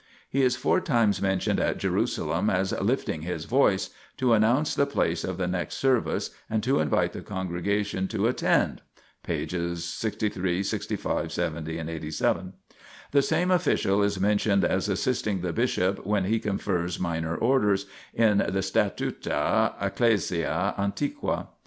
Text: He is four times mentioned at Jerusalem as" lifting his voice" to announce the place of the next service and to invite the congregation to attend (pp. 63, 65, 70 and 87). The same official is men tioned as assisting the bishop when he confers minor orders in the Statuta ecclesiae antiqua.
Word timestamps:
He 0.31 0.41
is 0.41 0.55
four 0.55 0.81
times 0.81 1.21
mentioned 1.21 1.59
at 1.59 1.77
Jerusalem 1.77 2.49
as" 2.49 2.71
lifting 2.81 3.21
his 3.21 3.45
voice" 3.45 3.91
to 4.17 4.33
announce 4.33 4.73
the 4.73 4.87
place 4.87 5.23
of 5.23 5.37
the 5.37 5.45
next 5.47 5.75
service 5.75 6.31
and 6.49 6.63
to 6.63 6.79
invite 6.79 7.13
the 7.13 7.21
congregation 7.21 8.07
to 8.07 8.25
attend 8.25 8.81
(pp. 9.23 9.77
63, 9.77 10.63
65, 10.63 11.31
70 11.31 11.77
and 11.77 11.87
87). 11.87 12.53
The 13.11 13.21
same 13.21 13.51
official 13.51 14.01
is 14.01 14.19
men 14.19 14.39
tioned 14.39 14.63
as 14.63 14.89
assisting 14.89 15.41
the 15.41 15.53
bishop 15.53 16.03
when 16.03 16.23
he 16.25 16.39
confers 16.39 16.99
minor 16.99 17.35
orders 17.35 17.85
in 18.11 18.39
the 18.39 18.63
Statuta 18.63 19.75
ecclesiae 19.79 20.73
antiqua. 20.79 21.49